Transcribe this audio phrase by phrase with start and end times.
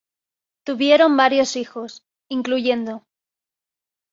[0.65, 3.03] Tuvieron varios hijos, incluyendo.